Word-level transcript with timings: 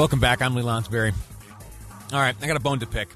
Welcome 0.00 0.18
back. 0.18 0.40
I'm 0.40 0.54
Lee 0.54 0.62
Lonsberry. 0.62 1.12
All 2.10 2.18
right, 2.18 2.34
I 2.40 2.46
got 2.46 2.56
a 2.56 2.60
bone 2.60 2.78
to 2.78 2.86
pick. 2.86 3.10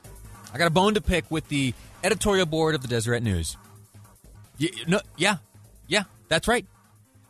I 0.53 0.59
got 0.59 0.67
a 0.67 0.71
bone 0.71 0.93
to 0.93 1.01
pick 1.01 1.31
with 1.31 1.49
the 1.49 1.73
editorial 2.03 2.45
board 2.45 2.75
of 2.75 2.83
the 2.83 2.89
Deseret 2.89 3.23
News. 3.23 3.57
Y- 4.61 4.69
no, 4.87 5.01
yeah, 5.17 5.37
yeah, 5.89 6.03
that's 6.29 6.47
right. 6.47 6.67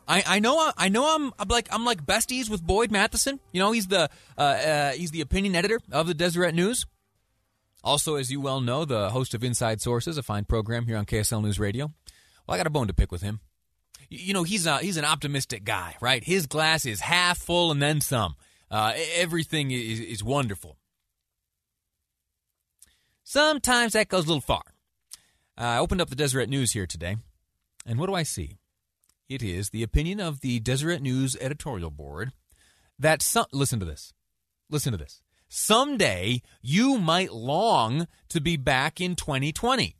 I, 0.09 0.23
I 0.27 0.39
know 0.39 0.73
I 0.75 0.89
know 0.89 1.15
I'm, 1.15 1.31
I'm 1.39 1.47
like 1.47 1.69
I'm 1.71 1.85
like 1.85 2.05
besties 2.05 2.49
with 2.49 2.67
Boyd 2.67 2.91
Matheson. 2.91 3.39
You 3.53 3.61
know 3.61 3.71
he's 3.71 3.87
the 3.87 4.09
uh, 4.37 4.41
uh, 4.41 4.91
he's 4.91 5.11
the 5.11 5.21
opinion 5.21 5.55
editor 5.55 5.79
of 5.89 6.07
the 6.07 6.13
Deseret 6.13 6.53
News. 6.53 6.85
Also, 7.81 8.15
as 8.15 8.29
you 8.29 8.41
well 8.41 8.59
know, 8.59 8.83
the 8.83 9.09
host 9.11 9.33
of 9.33 9.41
Inside 9.41 9.79
Sources, 9.79 10.17
a 10.17 10.23
fine 10.23 10.43
program 10.43 10.85
here 10.85 10.97
on 10.97 11.05
KSL 11.05 11.41
News 11.41 11.61
Radio. 11.61 11.93
Well, 12.45 12.55
I 12.55 12.57
got 12.57 12.67
a 12.67 12.71
bone 12.71 12.87
to 12.87 12.93
pick 12.93 13.09
with 13.09 13.21
him. 13.21 13.39
You 14.09 14.33
know 14.33 14.43
he's 14.43 14.65
a, 14.65 14.79
he's 14.79 14.97
an 14.97 15.05
optimistic 15.05 15.63
guy, 15.63 15.95
right? 16.01 16.25
His 16.25 16.45
glass 16.45 16.85
is 16.85 16.99
half 16.99 17.37
full 17.37 17.71
and 17.71 17.81
then 17.81 18.01
some. 18.01 18.35
Uh, 18.69 18.93
everything 19.15 19.71
is, 19.71 19.99
is 19.99 20.23
wonderful. 20.23 20.77
Sometimes 23.23 23.93
that 23.93 24.07
goes 24.07 24.25
a 24.25 24.27
little 24.27 24.41
far. 24.41 24.63
Uh, 25.57 25.63
I 25.63 25.77
opened 25.77 26.01
up 26.01 26.09
the 26.09 26.15
Deseret 26.15 26.49
News 26.49 26.73
here 26.73 26.85
today, 26.85 27.17
and 27.85 27.99
what 27.99 28.07
do 28.07 28.13
I 28.13 28.23
see? 28.23 28.57
It 29.27 29.41
is 29.41 29.69
the 29.69 29.83
opinion 29.83 30.19
of 30.19 30.41
the 30.41 30.59
Deseret 30.59 31.01
News 31.01 31.35
editorial 31.39 31.89
board 31.89 32.33
that 32.99 33.21
some, 33.21 33.45
listen 33.51 33.79
to 33.79 33.85
this. 33.85 34.13
Listen 34.69 34.91
to 34.91 34.97
this. 34.97 35.21
Someday 35.47 36.41
you 36.61 36.97
might 36.97 37.31
long 37.31 38.07
to 38.29 38.41
be 38.41 38.57
back 38.57 38.99
in 38.99 39.15
2020. 39.15 39.95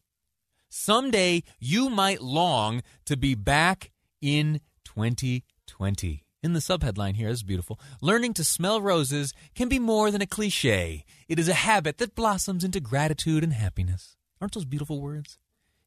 Someday 0.70 1.44
you 1.60 1.90
might 1.90 2.22
long 2.22 2.82
to 3.06 3.16
be 3.16 3.36
back 3.36 3.92
in 4.22 4.60
2020. 4.84 6.25
In 6.46 6.54
the 6.54 6.60
subheadline 6.60 7.16
here 7.16 7.30
is 7.30 7.42
beautiful. 7.42 7.80
Learning 8.02 8.32
to 8.36 8.44
smell 8.44 8.80
roses 8.80 9.34
can 9.56 9.68
be 9.68 9.80
more 9.80 10.12
than 10.12 10.22
a 10.22 10.28
cliche. 10.28 11.04
It 11.28 11.40
is 11.40 11.50
a 11.50 11.56
habit 11.56 11.98
that 11.98 12.14
blossoms 12.14 12.64
into 12.64 12.80
gratitude 12.80 13.44
and 13.44 13.52
happiness. 13.52 14.16
Aren't 14.40 14.54
those 14.54 14.64
beautiful 14.64 15.02
words? 15.02 15.40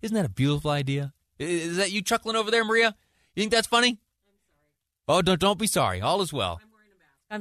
Isn't 0.02 0.16
that 0.16 0.24
a 0.24 0.28
beautiful 0.28 0.72
idea? 0.72 1.12
Is 1.38 1.76
that 1.76 1.92
you 1.92 2.02
chuckling 2.02 2.34
over 2.34 2.50
there, 2.50 2.64
Maria? 2.64 2.96
You 3.36 3.42
think 3.42 3.52
that's 3.52 3.68
funny? 3.68 4.00
Oh, 5.06 5.22
don't 5.22 5.38
don't 5.40 5.60
be 5.60 5.68
sorry. 5.68 6.00
All 6.00 6.22
is 6.22 6.32
well. 6.32 6.60
I'm 6.60 6.67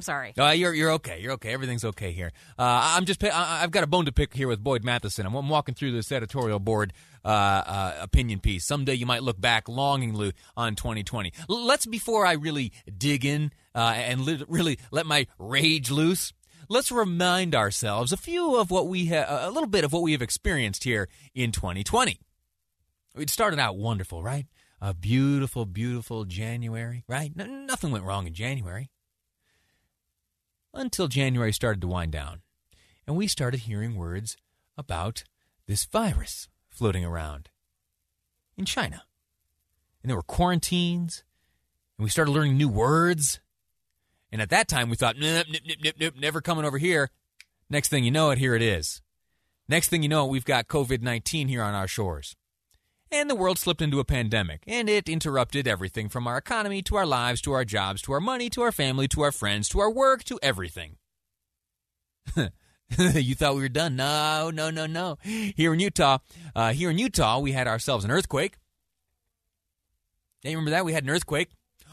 sorry. 0.02 0.34
Uh, 0.38 0.50
you're 0.50 0.74
you're 0.74 0.92
okay. 0.94 1.20
You're 1.22 1.34
okay. 1.34 1.54
Everything's 1.54 1.86
okay 1.86 2.12
here. 2.12 2.32
Uh, 2.60 2.96
I'm 2.96 3.06
just 3.06 3.24
I've 3.24 3.72
got 3.72 3.84
a 3.84 3.88
bone 3.88 4.06
to 4.06 4.12
pick 4.12 4.34
here 4.34 4.48
with 4.48 4.62
Boyd 4.64 4.84
Matheson. 4.84 5.26
I'm, 5.26 5.34
I'm 5.34 5.48
walking 5.48 5.76
through 5.76 5.94
this 5.94 6.12
editorial 6.12 6.60
board 6.60 6.92
uh, 7.24 7.28
uh, 7.28 7.96
opinion 8.02 8.40
piece. 8.40 8.66
Someday 8.66 8.96
you 8.96 9.06
might 9.06 9.24
look 9.24 9.40
back 9.40 9.70
longingly 9.70 10.34
on 10.58 10.76
2020. 10.76 11.32
L- 11.50 11.66
let's 11.66 11.86
before 11.86 12.26
I 12.26 12.34
really 12.34 12.74
dig 12.98 13.26
in 13.26 13.52
uh, 13.74 13.94
and 13.96 14.22
li- 14.22 14.44
really 14.48 14.78
let 14.92 15.06
my 15.06 15.26
rage 15.40 15.90
loose. 15.90 16.34
Let's 16.70 16.92
remind 16.92 17.56
ourselves 17.56 18.12
a 18.12 18.18
few 18.18 18.58
of 18.58 18.70
what 18.70 18.90
we 18.90 19.06
ha- 19.06 19.48
a 19.48 19.52
little 19.52 19.70
bit 19.70 19.86
of 19.86 19.94
what 19.94 20.02
we 20.02 20.12
have 20.12 20.22
experienced 20.22 20.84
here 20.84 21.08
in 21.34 21.54
2020. 21.54 22.20
It 23.18 23.30
started 23.30 23.58
out 23.58 23.78
wonderful, 23.78 24.22
right? 24.22 24.48
A 24.82 24.94
beautiful, 24.94 25.66
beautiful 25.66 26.26
January, 26.26 27.04
right? 27.08 27.32
Nothing 27.36 27.92
went 27.92 28.04
wrong 28.04 28.28
in 28.28 28.34
January 28.34 28.90
until 30.74 31.08
January 31.08 31.54
started 31.54 31.82
to 31.82 31.88
wind 31.88 32.12
down. 32.12 32.42
And 33.06 33.16
we 33.16 33.28
started 33.28 33.62
hearing 33.62 33.96
words 33.96 34.38
about 34.78 35.24
this 35.66 35.86
virus 35.86 36.50
floating 36.70 37.06
around 37.06 37.50
in 38.58 38.66
China. 38.66 39.04
And 40.02 40.10
there 40.10 40.18
were 40.18 40.24
quarantines, 40.24 41.24
and 41.98 42.04
we 42.04 42.10
started 42.10 42.32
learning 42.32 42.58
new 42.58 42.70
words. 42.70 43.40
And 44.32 44.42
at 44.42 44.50
that 44.50 44.68
time, 44.68 44.90
we 44.90 44.96
thought, 44.96 45.18
nope, 45.18 45.46
nope, 45.50 45.78
nope, 45.84 45.96
nope, 46.00 46.14
never 46.18 46.42
coming 46.42 46.66
over 46.66 46.78
here. 46.78 47.10
Next 47.70 47.90
thing 47.90 48.04
you 48.04 48.12
know 48.12 48.30
it, 48.32 48.38
here 48.38 48.56
it 48.56 48.62
is. 48.62 49.02
Next 49.68 49.90
thing 49.90 50.04
you 50.04 50.10
know, 50.10 50.26
we've 50.26 50.46
got 50.46 50.68
COVID 50.68 51.02
19 51.02 51.48
here 51.48 51.64
on 51.64 51.74
our 51.74 51.88
shores. 51.88 52.36
And 53.12 53.30
the 53.30 53.36
world 53.36 53.58
slipped 53.58 53.82
into 53.82 54.00
a 54.00 54.06
pandemic, 54.06 54.64
and 54.68 54.90
it 54.90 55.08
interrupted 55.08 55.68
everything 55.68 56.10
from 56.10 56.28
our 56.28 56.38
economy 56.38 56.82
to 56.84 56.98
our 56.98 57.06
lives 57.06 57.42
to 57.42 57.54
our 57.54 57.64
jobs 57.64 58.02
to 58.04 58.14
our 58.14 58.20
money 58.20 58.50
to 58.50 58.62
our 58.62 58.72
family 58.72 59.08
to 59.10 59.22
our 59.22 59.32
friends 59.32 59.70
to 59.70 59.80
our 59.80 59.90
work 59.90 60.24
to 60.26 60.38
everything. 60.44 60.98
you 62.98 63.36
thought 63.36 63.56
we 63.56 63.62
were 63.62 63.70
done? 63.70 63.96
No, 63.96 64.52
no, 64.54 64.70
no, 64.70 64.86
no. 64.86 65.18
Here 65.22 65.74
in 65.74 65.80
Utah, 65.80 66.20
uh, 66.56 66.74
here 66.74 66.90
in 66.90 66.98
Utah, 66.98 67.40
we 67.40 67.54
had 67.54 67.68
ourselves 67.68 68.04
an 68.04 68.12
earthquake. 68.12 68.58
Yeah, 70.44 70.52
you 70.52 70.58
remember 70.58 70.72
that? 70.72 70.86
We 70.86 70.94
had 70.94 71.04
an 71.04 71.10
earthquake. 71.10 71.50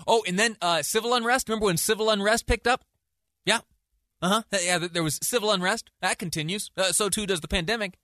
Oh, 0.07 0.23
and 0.27 0.39
then 0.39 0.57
uh, 0.61 0.83
civil 0.83 1.15
unrest. 1.15 1.49
Remember 1.49 1.67
when 1.67 1.77
civil 1.77 2.11
unrest 2.11 2.47
picked 2.47 2.67
up? 2.67 2.85
Yeah. 3.45 3.61
Uh 4.21 4.29
huh. 4.29 4.43
Yeah, 4.63 4.79
there 4.79 5.03
was 5.03 5.19
civil 5.23 5.51
unrest. 5.51 5.91
That 6.01 6.19
continues. 6.19 6.71
Uh, 6.77 6.93
so 6.93 7.09
too 7.09 7.27
does 7.27 7.41
the 7.41 7.49
pandemic. 7.49 7.99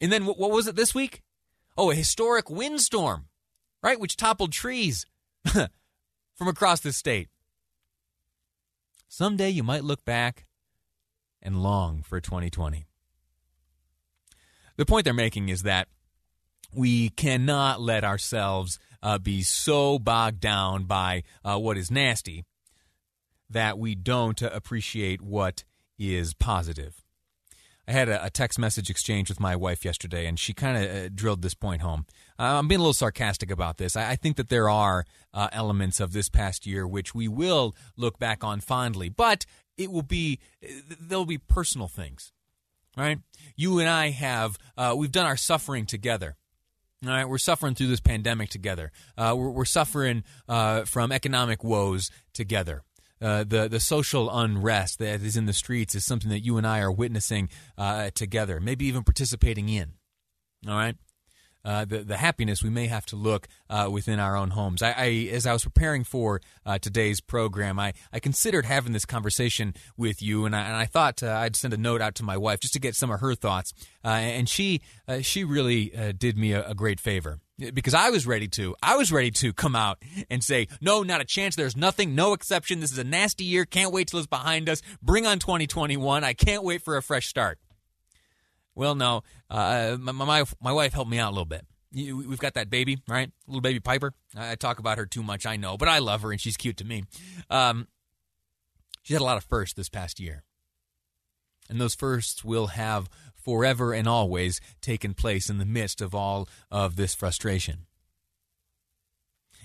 And 0.00 0.12
then 0.12 0.26
what 0.26 0.50
was 0.50 0.66
it 0.66 0.76
this 0.76 0.94
week? 0.94 1.22
Oh, 1.76 1.90
a 1.90 1.94
historic 1.94 2.48
windstorm, 2.48 3.26
right? 3.82 4.00
Which 4.00 4.16
toppled 4.16 4.52
trees 4.52 5.04
from 5.44 6.48
across 6.48 6.80
the 6.80 6.92
state. 6.92 7.28
Someday 9.08 9.50
you 9.50 9.62
might 9.62 9.84
look 9.84 10.04
back 10.04 10.46
and 11.42 11.62
long 11.62 12.02
for 12.02 12.20
2020. 12.20 12.86
The 14.76 14.86
point 14.86 15.04
they're 15.04 15.14
making 15.14 15.48
is 15.48 15.62
that 15.62 15.88
we 16.72 17.10
cannot 17.10 17.80
let 17.80 18.04
ourselves 18.04 18.78
uh, 19.02 19.18
be 19.18 19.42
so 19.42 19.98
bogged 19.98 20.40
down 20.40 20.84
by 20.84 21.22
uh, 21.44 21.58
what 21.58 21.78
is 21.78 21.90
nasty 21.90 22.44
that 23.48 23.78
we 23.78 23.94
don't 23.94 24.42
appreciate 24.42 25.22
what 25.22 25.64
is 25.98 26.34
positive. 26.34 27.05
I 27.88 27.92
had 27.92 28.08
a, 28.08 28.24
a, 28.24 28.30
text 28.30 28.58
message 28.58 28.90
exchange 28.90 29.28
with 29.28 29.38
my 29.38 29.54
wife 29.54 29.84
yesterday, 29.84 30.26
and 30.26 30.38
she 30.38 30.52
kind 30.52 30.76
of 30.76 30.90
uh, 30.90 31.08
drilled 31.14 31.42
this 31.42 31.54
point 31.54 31.82
home. 31.82 32.06
Uh, 32.38 32.58
I'm 32.58 32.66
being 32.66 32.80
a 32.80 32.82
little 32.82 32.92
sarcastic 32.92 33.50
about 33.50 33.78
this. 33.78 33.96
I, 33.96 34.10
I 34.10 34.16
think 34.16 34.36
that 34.36 34.48
there 34.48 34.68
are 34.68 35.04
uh, 35.32 35.48
elements 35.52 36.00
of 36.00 36.12
this 36.12 36.28
past 36.28 36.66
year 36.66 36.86
which 36.86 37.14
we 37.14 37.28
will 37.28 37.76
look 37.96 38.18
back 38.18 38.42
on 38.42 38.60
fondly, 38.60 39.08
but 39.08 39.46
it 39.76 39.92
will 39.92 40.02
be 40.02 40.40
there'll 41.00 41.26
be 41.26 41.38
personal 41.38 41.86
things, 41.86 42.32
right? 42.96 43.18
You 43.54 43.78
and 43.78 43.88
I 43.88 44.10
have 44.10 44.58
uh, 44.76 44.94
we've 44.96 45.12
done 45.12 45.26
our 45.26 45.36
suffering 45.36 45.86
together. 45.86 46.36
All 47.04 47.10
right, 47.10 47.28
we're 47.28 47.38
suffering 47.38 47.74
through 47.74 47.88
this 47.88 48.00
pandemic 48.00 48.48
together. 48.48 48.90
Uh, 49.18 49.34
we're, 49.36 49.50
we're, 49.50 49.64
suffering 49.66 50.24
uh, 50.48 50.84
from 50.84 51.12
economic 51.12 51.62
woes 51.62 52.10
together. 52.32 52.82
Uh, 53.20 53.44
the 53.44 53.68
the 53.68 53.80
social 53.80 54.30
unrest 54.30 54.98
that 54.98 55.22
is 55.22 55.36
in 55.36 55.46
the 55.46 55.52
streets 55.52 55.94
is 55.94 56.04
something 56.04 56.30
that 56.30 56.44
you 56.44 56.58
and 56.58 56.66
I 56.66 56.80
are 56.80 56.92
witnessing 56.92 57.48
uh, 57.78 58.10
together, 58.14 58.60
maybe 58.60 58.86
even 58.86 59.04
participating 59.04 59.68
in. 59.68 59.94
All 60.68 60.74
right. 60.74 60.96
Uh, 61.64 61.84
the 61.84 62.04
the 62.04 62.16
happiness 62.18 62.62
we 62.62 62.70
may 62.70 62.86
have 62.86 63.04
to 63.06 63.16
look 63.16 63.48
uh, 63.68 63.88
within 63.90 64.20
our 64.20 64.36
own 64.36 64.50
homes. 64.50 64.82
I, 64.82 64.92
I, 64.92 65.06
as 65.32 65.46
I 65.46 65.52
was 65.52 65.64
preparing 65.64 66.04
for 66.04 66.40
uh, 66.64 66.78
today's 66.78 67.20
program, 67.20 67.80
I, 67.80 67.92
I 68.12 68.20
considered 68.20 68.66
having 68.66 68.92
this 68.92 69.04
conversation 69.04 69.74
with 69.96 70.22
you, 70.22 70.44
and 70.44 70.54
I, 70.54 70.60
and 70.60 70.76
I 70.76 70.84
thought 70.84 71.24
I'd 71.24 71.56
send 71.56 71.74
a 71.74 71.76
note 71.76 72.00
out 72.00 72.14
to 72.16 72.22
my 72.22 72.36
wife 72.36 72.60
just 72.60 72.74
to 72.74 72.80
get 72.80 72.94
some 72.94 73.10
of 73.10 73.18
her 73.18 73.34
thoughts. 73.34 73.72
and 74.04 74.48
she 74.48 74.80
she 75.22 75.42
really 75.42 75.92
did 76.16 76.38
me 76.38 76.52
a, 76.52 76.68
a 76.68 76.74
great 76.74 77.00
favor 77.00 77.40
because 77.58 77.94
I 77.94 78.10
was 78.10 78.26
ready 78.26 78.48
to. 78.48 78.74
I 78.82 78.96
was 78.96 79.10
ready 79.10 79.30
to 79.32 79.52
come 79.52 79.74
out 79.74 80.02
and 80.30 80.42
say, 80.42 80.68
no, 80.80 81.02
not 81.02 81.20
a 81.20 81.24
chance. 81.24 81.56
There's 81.56 81.76
nothing, 81.76 82.14
no 82.14 82.32
exception. 82.32 82.80
This 82.80 82.92
is 82.92 82.98
a 82.98 83.04
nasty 83.04 83.44
year. 83.44 83.64
Can't 83.64 83.92
wait 83.92 84.08
till 84.08 84.18
it's 84.18 84.26
behind 84.26 84.68
us. 84.68 84.82
Bring 85.02 85.26
on 85.26 85.38
2021. 85.38 86.24
I 86.24 86.32
can't 86.32 86.62
wait 86.62 86.82
for 86.82 86.96
a 86.96 87.02
fresh 87.02 87.26
start. 87.26 87.58
Well, 88.74 88.94
no, 88.94 89.22
uh, 89.48 89.96
my, 89.98 90.12
my, 90.12 90.44
my 90.60 90.72
wife 90.72 90.92
helped 90.92 91.10
me 91.10 91.18
out 91.18 91.30
a 91.30 91.34
little 91.34 91.46
bit. 91.46 91.66
We've 91.92 92.38
got 92.38 92.54
that 92.54 92.68
baby, 92.68 92.98
right? 93.08 93.30
Little 93.46 93.62
baby 93.62 93.80
Piper. 93.80 94.12
I 94.36 94.54
talk 94.56 94.78
about 94.78 94.98
her 94.98 95.06
too 95.06 95.22
much, 95.22 95.46
I 95.46 95.56
know, 95.56 95.78
but 95.78 95.88
I 95.88 95.98
love 95.98 96.20
her 96.22 96.30
and 96.30 96.38
she's 96.38 96.58
cute 96.58 96.76
to 96.78 96.84
me. 96.84 97.04
Um, 97.48 97.88
had 99.08 99.22
a 99.22 99.24
lot 99.24 99.38
of 99.38 99.44
firsts 99.44 99.74
this 99.74 99.88
past 99.88 100.20
year. 100.20 100.42
And 101.70 101.80
those 101.80 101.94
firsts 101.94 102.44
will 102.44 102.68
have 102.68 103.08
forever 103.46 103.94
and 103.94 104.08
always 104.08 104.60
taken 104.80 105.14
place 105.14 105.48
in 105.48 105.58
the 105.58 105.64
midst 105.64 106.00
of 106.00 106.16
all 106.16 106.48
of 106.68 106.96
this 106.96 107.14
frustration. 107.14 107.86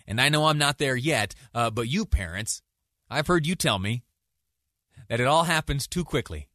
And 0.05 0.21
I 0.21 0.29
know 0.29 0.45
I'm 0.45 0.59
not 0.59 0.77
there 0.77 0.95
yet, 0.95 1.33
uh, 1.55 1.71
but 1.71 1.87
you 1.87 2.05
parents, 2.05 2.61
I've 3.09 3.25
heard 3.25 3.47
you 3.47 3.55
tell 3.55 3.79
me 3.79 4.03
that 5.09 5.19
it 5.19 5.25
all 5.25 5.45
happens 5.45 5.87
too 5.87 6.03
quickly, 6.03 6.47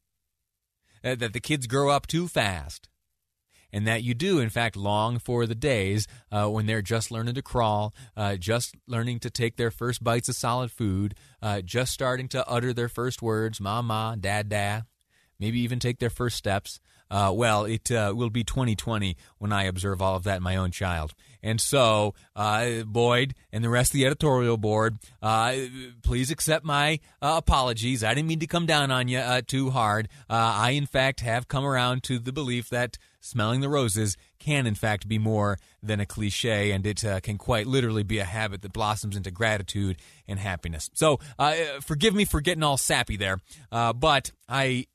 uh, 1.03 1.17
that 1.17 1.33
the 1.33 1.41
kids 1.41 1.67
grow 1.67 1.91
up 1.91 2.07
too 2.07 2.29
fast, 2.29 2.89
and 3.73 3.89
that 3.89 4.05
you 4.05 4.15
do, 4.15 4.39
in 4.39 4.49
fact, 4.49 4.77
long 4.77 5.19
for 5.19 5.47
the 5.47 5.57
days 5.57 6.07
uh, 6.31 6.47
when 6.47 6.67
they're 6.67 6.81
just 6.81 7.11
learning 7.11 7.35
to 7.35 7.43
crawl, 7.43 7.93
uh, 8.17 8.37
just 8.37 8.77
learning 8.87 9.19
to 9.19 9.31
take 9.31 9.57
their 9.57 9.73
first 9.73 10.05
bites 10.05 10.29
of 10.29 10.37
solid 10.37 10.71
food, 10.71 11.17
uh, 11.43 11.61
just 11.61 11.93
starting 11.93 12.29
to 12.29 12.47
utter 12.47 12.73
their 12.73 12.89
first 12.89 13.21
words, 13.21 13.61
ma, 13.61 13.83
ma, 13.83 14.15
dad, 14.15 14.49
dad 14.49 14.85
maybe 15.39 15.61
even 15.61 15.79
take 15.79 15.99
their 15.99 16.11
first 16.11 16.37
steps. 16.37 16.81
Uh, 17.11 17.33
well, 17.35 17.65
it 17.65 17.91
uh, 17.91 18.13
will 18.17 18.31
be 18.31 18.43
2020 18.43 19.17
when 19.39 19.53
I 19.53 19.65
observe 19.65 20.03
all 20.03 20.17
of 20.17 20.25
that 20.25 20.39
in 20.39 20.43
my 20.43 20.57
own 20.57 20.71
child. 20.71 21.15
And 21.43 21.61
so, 21.61 22.15
uh, 22.35 22.83
Boyd 22.83 23.35
and 23.53 23.63
the 23.63 23.69
rest 23.69 23.91
of 23.91 23.95
the 23.95 24.07
editorial 24.07 24.57
board, 24.57 24.99
uh, 25.23 25.55
please 26.03 26.33
accept 26.33 26.65
my 26.65 26.99
uh, 27.23 27.35
apologies. 27.39 28.03
I 28.03 28.15
didn't 28.15 28.29
mean 28.29 28.41
to 28.41 28.49
come 28.49 28.67
down 28.67 28.91
on 28.91 29.07
you 29.07 29.19
uh, 29.19 29.43
too 29.47 29.71
hard. 29.71 30.09
I, 30.29 30.71
in 30.71 30.87
fact, 30.87 31.21
have 31.21 31.47
come 31.47 31.65
around 31.65 32.03
to 32.05 32.19
the 32.19 32.33
belief 32.33 32.69
that 32.71 32.99
smelling 33.21 33.61
the 33.61 33.69
roses 33.69 34.17
can, 34.41 34.67
in 34.67 34.75
fact, 34.75 35.07
be 35.07 35.19
more 35.19 35.59
than 35.81 36.01
a 36.01 36.07
cliche, 36.07 36.73
and 36.73 36.85
it 36.85 37.05
can 37.23 37.39
quite 37.39 37.69
literally 37.69 38.03
be 38.03 38.19
a 38.19 38.25
habit 38.25 38.63
that 38.63 38.73
blossoms 38.73 39.17
into 39.17 39.31
gratitude 39.31 39.99
and 40.27 40.41
happiness. 40.41 40.91
So, 40.95 41.21
forgive 41.81 42.15
me 42.15 42.25
for 42.25 42.41
getting 42.41 42.65
all 42.65 42.77
sappy 42.77 43.17
there, 43.17 43.39
but 43.71 44.33
I 44.49 44.87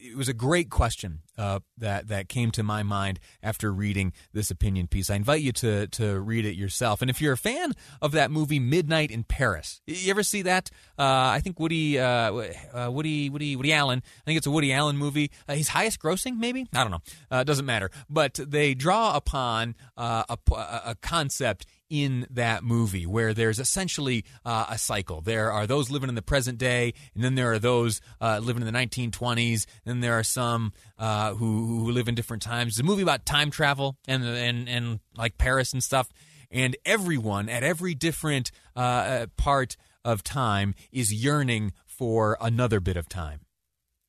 it 0.00 0.16
was 0.16 0.28
a 0.28 0.34
great 0.34 0.70
question 0.70 1.20
uh, 1.36 1.60
that 1.76 2.08
that 2.08 2.28
came 2.28 2.50
to 2.52 2.62
my 2.62 2.82
mind 2.82 3.20
after 3.42 3.72
reading 3.72 4.12
this 4.32 4.50
opinion 4.50 4.86
piece. 4.86 5.10
I 5.10 5.16
invite 5.16 5.42
you 5.42 5.52
to 5.52 5.86
to 5.88 6.20
read 6.20 6.44
it 6.44 6.54
yourself. 6.54 7.02
And 7.02 7.10
if 7.10 7.20
you're 7.20 7.34
a 7.34 7.38
fan 7.38 7.72
of 8.00 8.12
that 8.12 8.30
movie 8.30 8.60
Midnight 8.60 9.10
in 9.10 9.24
Paris, 9.24 9.80
you 9.86 10.10
ever 10.10 10.22
see 10.22 10.42
that? 10.42 10.70
Uh, 10.98 11.02
I 11.32 11.40
think 11.40 11.58
Woody 11.60 11.98
uh, 11.98 12.32
uh 12.72 12.90
Woody 12.90 13.30
Woody 13.30 13.56
Woody 13.56 13.72
Allen. 13.72 14.02
I 14.04 14.24
think 14.24 14.38
it's 14.38 14.46
a 14.46 14.50
Woody 14.50 14.72
Allen 14.72 14.96
movie. 14.96 15.30
Uh, 15.48 15.54
his 15.54 15.68
highest 15.68 16.00
grossing, 16.00 16.38
maybe 16.38 16.66
I 16.74 16.82
don't 16.82 16.90
know. 16.90 17.02
Uh, 17.30 17.44
doesn't 17.44 17.66
matter. 17.66 17.90
But 18.08 18.34
they 18.34 18.74
draw 18.74 19.16
upon 19.16 19.74
a, 19.96 20.38
a 20.52 20.96
concept 21.00 21.66
in 21.90 22.26
that 22.30 22.62
movie 22.62 23.06
where 23.06 23.32
there's 23.32 23.58
essentially 23.58 24.24
uh, 24.44 24.66
a 24.68 24.78
cycle. 24.78 25.20
There 25.20 25.52
are 25.52 25.66
those 25.66 25.90
living 25.90 26.08
in 26.08 26.14
the 26.14 26.22
present 26.22 26.58
day, 26.58 26.94
and 27.14 27.24
then 27.24 27.34
there 27.34 27.52
are 27.52 27.58
those 27.58 28.00
uh, 28.20 28.40
living 28.42 28.62
in 28.62 28.72
the 28.72 28.78
1920s, 28.78 29.66
and 29.86 30.02
there 30.02 30.18
are 30.18 30.22
some 30.22 30.72
uh, 30.98 31.34
who, 31.34 31.66
who 31.66 31.90
live 31.90 32.08
in 32.08 32.14
different 32.14 32.42
times. 32.42 32.74
It's 32.74 32.80
a 32.80 32.84
movie 32.84 33.02
about 33.02 33.24
time 33.26 33.50
travel 33.50 33.96
and, 34.06 34.24
and, 34.24 34.68
and 34.68 35.00
like 35.16 35.38
Paris 35.38 35.72
and 35.72 35.82
stuff. 35.82 36.08
And 36.50 36.76
everyone 36.84 37.48
at 37.48 37.62
every 37.62 37.94
different 37.94 38.50
uh, 38.74 38.78
uh, 38.78 39.26
part 39.36 39.76
of 40.04 40.22
time 40.24 40.74
is 40.90 41.12
yearning 41.12 41.72
for 41.86 42.38
another 42.40 42.80
bit 42.80 42.96
of 42.96 43.08
time, 43.08 43.40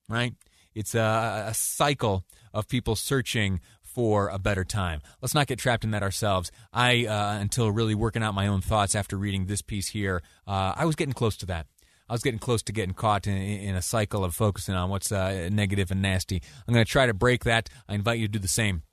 right? 0.07 0.33
It's 0.73 0.95
a, 0.95 1.45
a 1.47 1.53
cycle 1.53 2.25
of 2.53 2.67
people 2.67 2.95
searching 2.95 3.59
for 3.93 4.29
a 4.29 4.39
better 4.39 4.63
time. 4.63 5.01
Let's 5.21 5.33
not 5.33 5.47
get 5.47 5.59
trapped 5.59 5.83
in 5.83 5.91
that 5.91 6.03
ourselves. 6.03 6.51
I, 6.71 7.05
uh, 7.05 7.39
until 7.39 7.71
really 7.71 7.95
working 7.95 8.23
out 8.23 8.33
my 8.33 8.47
own 8.47 8.61
thoughts 8.61 8.95
after 8.95 9.17
reading 9.17 9.45
this 9.45 9.61
piece 9.61 9.89
here, 9.89 10.21
uh, 10.47 10.73
I 10.75 10.85
was 10.85 10.95
getting 10.95 11.13
close 11.13 11.35
to 11.37 11.45
that. 11.47 11.67
I 12.07 12.13
was 12.13 12.23
getting 12.23 12.39
close 12.39 12.63
to 12.63 12.71
getting 12.71 12.95
caught 12.95 13.27
in, 13.27 13.37
in 13.37 13.75
a 13.75 13.81
cycle 13.81 14.23
of 14.23 14.35
focusing 14.35 14.73
on 14.73 14.89
what's 14.89 15.11
uh, 15.11 15.49
negative 15.51 15.91
and 15.91 16.01
nasty. 16.01 16.41
I'm 16.67 16.73
going 16.73 16.85
to 16.85 16.91
try 16.91 17.05
to 17.05 17.13
break 17.13 17.43
that. 17.43 17.69
I 17.87 17.93
invite 17.93 18.19
you 18.19 18.27
to 18.27 18.31
do 18.31 18.39
the 18.39 18.47
same. 18.47 18.83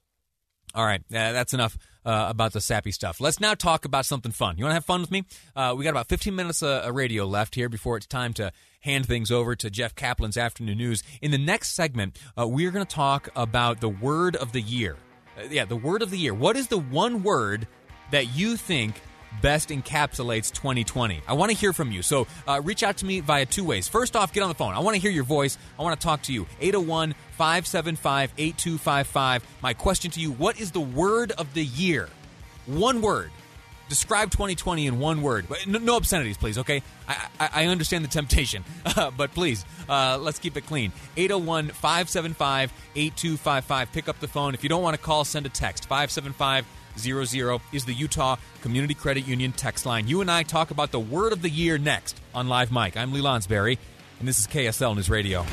All 0.76 0.84
right, 0.84 1.00
uh, 1.11 1.32
that's 1.32 1.55
enough 1.55 1.78
uh, 2.05 2.26
about 2.28 2.52
the 2.52 2.61
sappy 2.61 2.93
stuff. 2.93 3.19
Let's 3.19 3.40
now 3.40 3.55
talk 3.55 3.87
about 3.87 4.05
something 4.05 4.31
fun. 4.31 4.58
You 4.58 4.64
want 4.64 4.73
to 4.73 4.75
have 4.75 4.84
fun 4.84 5.00
with 5.00 5.11
me? 5.11 5.25
Uh, 5.56 5.75
we 5.75 5.84
got 5.84 5.90
about 5.90 6.11
15 6.11 6.37
minutes 6.37 6.62
of, 6.62 6.94
radio 6.94 7.25
left 7.25 7.55
here 7.55 7.70
before 7.70 7.96
it's 7.96 8.06
time 8.06 8.34
to 8.34 8.52
hand 8.81 9.06
things 9.06 9.31
over 9.31 9.56
to 9.56 9.70
Jeff 9.70 9.94
Caplan's 9.94 10.37
afternoon 10.37 10.76
news. 10.76 11.02
In 11.23 11.31
the 11.31 11.38
next 11.38 11.75
segment, 11.75 12.19
uh, 12.38 12.46
we're 12.46 12.70
going 12.70 12.84
to 12.84 12.94
talk 12.94 13.31
about 13.34 13.81
the 13.81 13.88
word 13.88 14.37
of 14.37 14.52
the 14.52 14.61
year. 14.61 14.96
Uh, 15.38 15.44
yeah, 15.50 15.64
the 15.64 15.76
word 15.76 16.02
of 16.02 16.11
the 16.11 16.19
year. 16.19 16.34
What 16.34 16.58
is 16.58 16.69
the 16.69 16.79
one 16.79 17.22
word 17.22 17.67
that 18.11 18.37
you 18.37 18.58
think 18.58 19.00
best 19.40 19.70
encapsulates 19.70 20.52
2020? 20.52 21.22
I 21.26 21.32
want 21.34 21.50
to 21.50 21.56
hear 21.56 21.72
from 21.72 21.92
you. 21.92 22.02
So 22.02 22.26
uh, 22.46 22.60
reach 22.62 22.82
out 22.82 22.98
to 22.98 23.06
me 23.06 23.20
via 23.20 23.46
two 23.46 23.64
ways. 23.64 23.88
First 23.88 24.16
off, 24.16 24.32
get 24.32 24.42
on 24.42 24.48
the 24.48 24.54
phone. 24.54 24.74
I 24.74 24.80
want 24.80 24.94
to 24.94 25.00
hear 25.00 25.10
your 25.10 25.24
voice. 25.24 25.58
I 25.78 25.82
want 25.82 25.98
to 25.98 26.04
talk 26.04 26.22
to 26.22 26.32
you. 26.32 26.46
801 26.60 27.14
575 27.32 28.32
8255. 28.36 29.46
My 29.62 29.74
question 29.74 30.10
to 30.12 30.20
you 30.20 30.32
What 30.32 30.60
is 30.60 30.72
the 30.72 30.80
word 30.80 31.32
of 31.32 31.52
the 31.54 31.64
year? 31.64 32.08
One 32.66 33.00
word. 33.00 33.30
Describe 33.88 34.30
2020 34.30 34.88
in 34.88 34.98
one 34.98 35.22
word. 35.22 35.46
No, 35.66 35.78
no 35.78 35.96
obscenities, 35.96 36.36
please, 36.36 36.58
okay? 36.58 36.82
I, 37.06 37.28
I, 37.38 37.50
I 37.54 37.66
understand 37.66 38.04
the 38.04 38.08
temptation, 38.08 38.64
but 39.16 39.32
please, 39.32 39.64
uh, 39.88 40.18
let's 40.20 40.40
keep 40.40 40.56
it 40.56 40.66
clean. 40.66 40.90
801 41.16 41.68
575 41.68 42.72
8255. 42.96 43.92
Pick 43.92 44.08
up 44.08 44.18
the 44.18 44.26
phone. 44.26 44.54
If 44.54 44.64
you 44.64 44.68
don't 44.68 44.82
want 44.82 44.96
to 44.96 45.02
call, 45.02 45.24
send 45.24 45.46
a 45.46 45.50
text. 45.50 45.84
575 45.84 46.66
00 46.98 47.60
is 47.72 47.84
the 47.84 47.94
Utah 47.94 48.37
Community 48.62 48.94
Credit 48.94 49.26
Union 49.26 49.52
text 49.52 49.87
line. 49.87 50.08
You 50.08 50.20
and 50.20 50.31
I 50.31 50.43
talk 50.43 50.70
about 50.70 50.90
the 50.90 51.00
word 51.00 51.32
of 51.32 51.43
the 51.43 51.50
year 51.50 51.78
next 51.78 52.20
on 52.34 52.48
Live 52.48 52.72
Mic. 52.72 52.96
I'm 52.96 53.12
Lee 53.12 53.22
Lonsberry, 53.22 53.78
and 54.19 54.26
this 54.26 54.38
is 54.38 54.46
KSL 54.46 54.94
News 54.96 55.08
Radio. 55.08 55.46